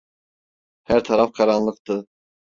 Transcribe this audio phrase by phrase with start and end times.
[0.83, 2.05] Her taraf karanlıktı…